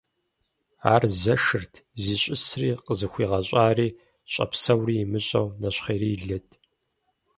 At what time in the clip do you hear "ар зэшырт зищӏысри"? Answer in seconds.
0.93-2.69